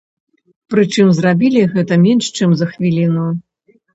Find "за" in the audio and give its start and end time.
2.61-2.65